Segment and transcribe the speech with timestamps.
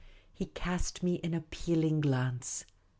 [0.33, 2.65] He cast me an appealing glance.